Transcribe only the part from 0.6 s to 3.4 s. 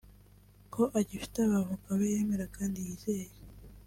ko agifite abavoka be yemera kandi yizeye